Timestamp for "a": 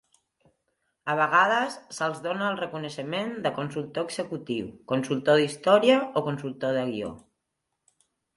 1.13-1.15